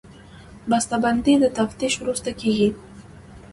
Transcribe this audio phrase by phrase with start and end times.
[0.69, 2.69] بسته بندي د تفتیش وروسته کېږي.